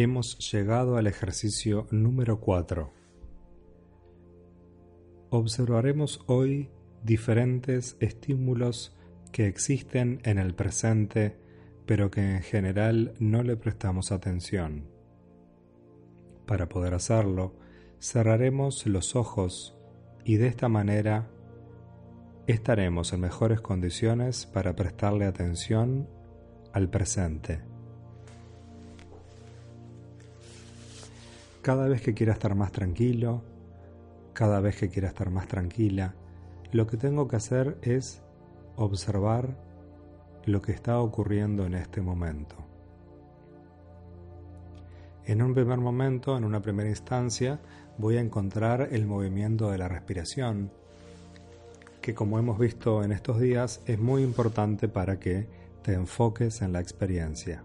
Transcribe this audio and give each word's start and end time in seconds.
Hemos 0.00 0.38
llegado 0.52 0.96
al 0.96 1.08
ejercicio 1.08 1.88
número 1.90 2.38
4. 2.38 2.92
Observaremos 5.30 6.20
hoy 6.28 6.70
diferentes 7.02 7.96
estímulos 7.98 8.96
que 9.32 9.48
existen 9.48 10.20
en 10.22 10.38
el 10.38 10.54
presente 10.54 11.36
pero 11.84 12.12
que 12.12 12.20
en 12.20 12.42
general 12.42 13.14
no 13.18 13.42
le 13.42 13.56
prestamos 13.56 14.12
atención. 14.12 14.86
Para 16.46 16.68
poder 16.68 16.94
hacerlo, 16.94 17.56
cerraremos 18.00 18.86
los 18.86 19.16
ojos 19.16 19.76
y 20.24 20.36
de 20.36 20.46
esta 20.46 20.68
manera 20.68 21.28
estaremos 22.46 23.12
en 23.12 23.20
mejores 23.22 23.60
condiciones 23.60 24.46
para 24.46 24.76
prestarle 24.76 25.24
atención 25.24 26.08
al 26.72 26.88
presente. 26.88 27.77
Cada 31.68 31.86
vez 31.86 32.00
que 32.00 32.14
quiera 32.14 32.32
estar 32.32 32.54
más 32.54 32.72
tranquilo, 32.72 33.42
cada 34.32 34.58
vez 34.58 34.76
que 34.76 34.88
quiera 34.88 35.08
estar 35.08 35.28
más 35.28 35.48
tranquila, 35.48 36.14
lo 36.72 36.86
que 36.86 36.96
tengo 36.96 37.28
que 37.28 37.36
hacer 37.36 37.76
es 37.82 38.22
observar 38.76 39.54
lo 40.46 40.62
que 40.62 40.72
está 40.72 40.98
ocurriendo 40.98 41.66
en 41.66 41.74
este 41.74 42.00
momento. 42.00 42.56
En 45.26 45.42
un 45.42 45.52
primer 45.52 45.78
momento, 45.78 46.38
en 46.38 46.44
una 46.44 46.62
primera 46.62 46.88
instancia, 46.88 47.60
voy 47.98 48.16
a 48.16 48.22
encontrar 48.22 48.88
el 48.90 49.06
movimiento 49.06 49.70
de 49.70 49.76
la 49.76 49.88
respiración, 49.88 50.72
que 52.00 52.14
como 52.14 52.38
hemos 52.38 52.58
visto 52.58 53.04
en 53.04 53.12
estos 53.12 53.40
días 53.40 53.82
es 53.84 53.98
muy 53.98 54.22
importante 54.22 54.88
para 54.88 55.20
que 55.20 55.46
te 55.82 55.92
enfoques 55.92 56.62
en 56.62 56.72
la 56.72 56.80
experiencia. 56.80 57.62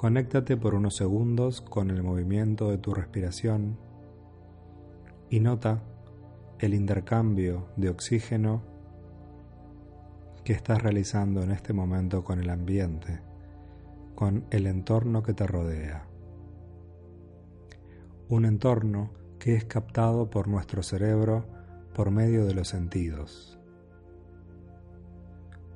Conéctate 0.00 0.56
por 0.56 0.74
unos 0.74 0.96
segundos 0.96 1.60
con 1.60 1.90
el 1.90 2.02
movimiento 2.02 2.70
de 2.70 2.78
tu 2.78 2.94
respiración 2.94 3.76
y 5.28 5.40
nota 5.40 5.82
el 6.58 6.72
intercambio 6.72 7.66
de 7.76 7.90
oxígeno 7.90 8.62
que 10.42 10.54
estás 10.54 10.82
realizando 10.82 11.42
en 11.42 11.50
este 11.50 11.74
momento 11.74 12.24
con 12.24 12.40
el 12.40 12.48
ambiente, 12.48 13.20
con 14.14 14.46
el 14.48 14.66
entorno 14.68 15.22
que 15.22 15.34
te 15.34 15.46
rodea. 15.46 16.06
Un 18.30 18.46
entorno 18.46 19.10
que 19.38 19.54
es 19.54 19.66
captado 19.66 20.30
por 20.30 20.48
nuestro 20.48 20.82
cerebro 20.82 21.44
por 21.94 22.10
medio 22.10 22.46
de 22.46 22.54
los 22.54 22.68
sentidos, 22.68 23.58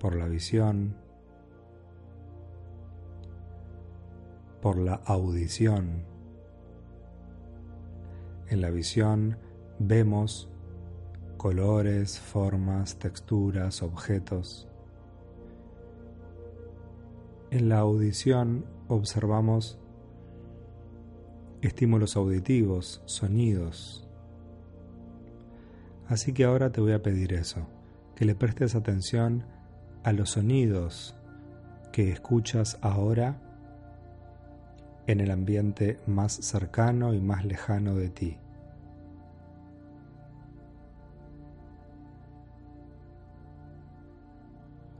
por 0.00 0.16
la 0.16 0.28
visión, 0.28 1.03
por 4.64 4.78
la 4.78 4.94
audición. 5.04 6.06
En 8.48 8.62
la 8.62 8.70
visión 8.70 9.36
vemos 9.78 10.48
colores, 11.36 12.18
formas, 12.18 12.98
texturas, 12.98 13.82
objetos. 13.82 14.66
En 17.50 17.68
la 17.68 17.80
audición 17.80 18.64
observamos 18.88 19.78
estímulos 21.60 22.16
auditivos, 22.16 23.02
sonidos. 23.04 24.08
Así 26.08 26.32
que 26.32 26.44
ahora 26.44 26.72
te 26.72 26.80
voy 26.80 26.92
a 26.92 27.02
pedir 27.02 27.34
eso, 27.34 27.66
que 28.16 28.24
le 28.24 28.34
prestes 28.34 28.74
atención 28.74 29.44
a 30.04 30.14
los 30.14 30.30
sonidos 30.30 31.14
que 31.92 32.10
escuchas 32.10 32.78
ahora 32.80 33.44
en 35.06 35.20
el 35.20 35.30
ambiente 35.30 35.98
más 36.06 36.32
cercano 36.32 37.14
y 37.14 37.20
más 37.20 37.44
lejano 37.44 37.94
de 37.94 38.08
ti. 38.08 38.38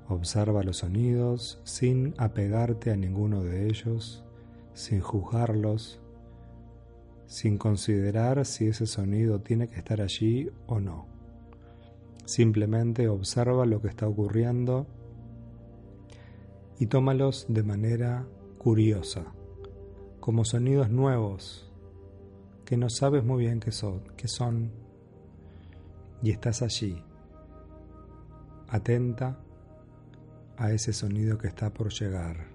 Observa 0.09 0.63
los 0.63 0.79
sonidos 0.79 1.61
sin 1.65 2.15
apegarte 2.19 2.91
a 2.91 2.97
ninguno 2.97 3.43
de 3.43 3.67
ellos, 3.67 4.23
sin 4.75 5.01
juzgarlos, 5.01 6.01
sin 7.27 7.57
considerar 7.57 8.45
si 8.45 8.67
ese 8.67 8.87
sonido 8.87 9.41
tiene 9.41 9.69
que 9.69 9.77
estar 9.79 10.03
allí 10.03 10.51
o 10.67 10.79
no. 10.79 11.07
Simplemente 12.27 13.09
observa 13.09 13.65
lo 13.65 13.81
que 13.81 13.89
está 13.89 14.07
ocurriendo 14.07 14.87
y 16.79 16.87
tómalos 16.87 17.47
de 17.49 17.63
manera 17.63 18.27
curiosa 18.59 19.33
como 20.25 20.47
sonidos 20.47 20.89
nuevos 20.89 21.71
que 22.65 22.79
no 22.79 22.89
sabes 22.89 23.23
muy 23.23 23.45
bien 23.45 23.61
qué 23.61 23.71
son, 23.71 24.05
qué 24.17 24.27
son 24.27 24.73
y 26.23 26.31
estás 26.31 26.63
allí, 26.63 27.05
atenta 28.67 29.39
a 30.57 30.73
ese 30.73 30.95
sonido 30.95 31.37
que 31.37 31.49
está 31.49 31.75
por 31.75 31.93
llegar. 31.93 32.49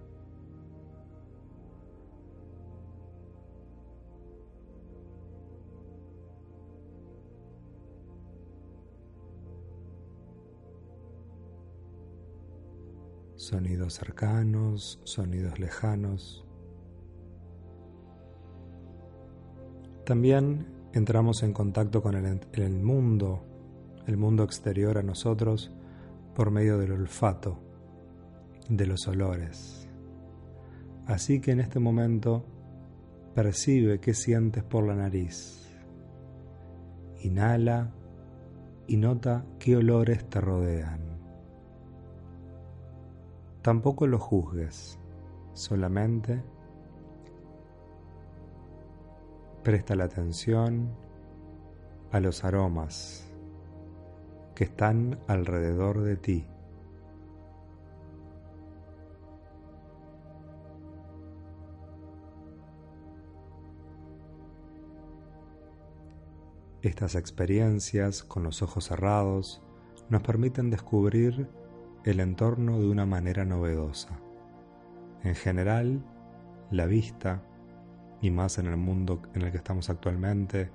Sonidos 13.36 13.94
cercanos, 13.94 15.00
sonidos 15.04 15.60
lejanos. 15.60 16.49
También 20.10 20.66
entramos 20.92 21.44
en 21.44 21.54
contacto 21.54 22.02
con 22.02 22.16
el, 22.16 22.82
mundo, 22.82 23.46
el 24.08 24.18
mundo 24.18 24.44
exterior 24.44 24.98
a 24.98 25.04
nosotros, 25.04 25.72
por 26.34 26.50
medio 26.50 26.80
del 26.80 26.94
olfato, 26.94 27.60
de 28.70 28.88
los 28.88 29.08
olores. 29.08 29.88
Así 31.06 31.40
que 31.40 31.52
en 31.52 31.60
este 31.60 31.78
momento 31.78 32.44
percibe 33.36 34.00
qué 34.00 34.16
sientes 34.16 34.64
por 34.64 34.84
la 34.88 34.96
nariz. 34.96 35.70
Inhala 37.22 37.94
y 38.88 38.98
nota 38.98 39.46
qué 39.60 39.78
olores 39.78 40.28
te 40.28 40.42
rodean. 40.42 41.20
Tampoco 43.62 44.08
lo 44.08 44.18
juzgues, 44.18 44.98
solamente 45.54 46.42
Presta 49.64 49.96
la 49.96 50.06
atención 50.06 50.90
a 52.12 52.20
los 52.20 52.44
aromas 52.44 53.30
que 54.56 54.64
están 54.64 55.20
alrededor 55.28 56.02
de 56.02 56.16
ti. 56.16 56.48
Estas 66.82 67.16
experiencias 67.16 68.24
con 68.24 68.44
los 68.44 68.62
ojos 68.62 68.86
cerrados 68.86 69.62
nos 70.08 70.22
permiten 70.22 70.70
descubrir 70.70 71.50
el 72.06 72.22
entorno 72.22 72.80
de 72.80 72.88
una 72.88 73.06
manera 73.06 73.44
novedosa. 73.44 74.18
En 75.24 75.36
general, 75.36 76.02
la 76.72 76.86
vista 76.86 77.44
y 78.22 78.32
más 78.32 78.58
en 78.58 78.68
el 78.68 78.78
mundo 78.78 79.22
en 79.34 79.44
el 79.44 79.52
que 79.52 79.58
estamos 79.58 79.90
actualmente, 79.90 80.70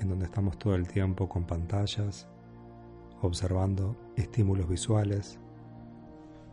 en 0.00 0.08
donde 0.08 0.24
estamos 0.24 0.58
todo 0.58 0.74
el 0.74 0.88
tiempo 0.88 1.28
con 1.28 1.44
pantallas, 1.44 2.28
observando 3.20 3.96
estímulos 4.16 4.68
visuales, 4.68 5.38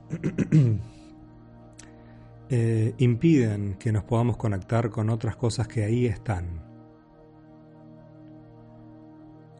eh, 2.50 2.94
impiden 2.97 3.75
que 3.75 3.92
nos 3.92 4.04
podamos 4.04 4.38
conectar 4.38 4.89
con 4.89 5.10
otras 5.10 5.36
cosas 5.36 5.68
que 5.68 5.83
ahí 5.83 6.06
están. 6.06 6.68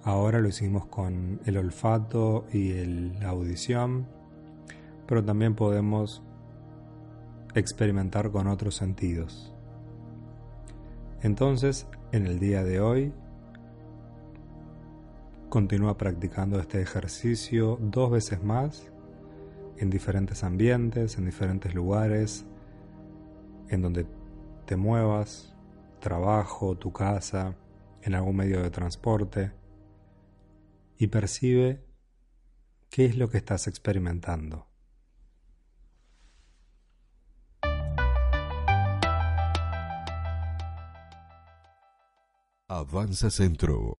Ahora 0.03 0.39
lo 0.39 0.47
hicimos 0.47 0.85
con 0.88 1.41
el 1.45 1.57
olfato 1.57 2.47
y 2.53 2.73
la 3.19 3.29
audición, 3.29 4.07
pero 5.06 5.23
también 5.23 5.56
podemos 5.56 6.23
experimentar 7.53 8.31
con 8.31 8.47
otros 8.47 8.75
sentidos. 8.75 9.53
Entonces, 11.21 11.86
en 12.12 12.27
el 12.27 12.39
día 12.39 12.63
de 12.63 12.80
hoy, 12.80 13.13
continúa 15.50 15.98
practicando 15.98 16.60
este 16.60 16.81
ejercicio 16.81 17.77
dos 17.81 18.12
veces 18.12 18.42
más 18.42 18.89
en 19.77 19.89
diferentes 19.89 20.44
ambientes, 20.44 21.18
en 21.18 21.25
diferentes 21.25 21.74
lugares, 21.74 22.45
en 23.68 23.81
donde 23.81 24.06
te 24.66 24.77
muevas, 24.77 25.56
trabajo, 26.00 26.77
tu 26.77 26.94
casa, 26.94 27.56
en 28.01 28.16
algún 28.16 28.38
medio 28.38 28.62
de 28.62 28.69
transporte, 28.69 29.51
y 30.98 31.07
percibe 31.07 31.83
qué 32.89 33.06
es 33.06 33.18
lo 33.18 33.30
que 33.30 33.38
estás 33.38 33.68
experimentando. 33.68 34.69
Avanza 42.71 43.31
Centro. 43.31 43.95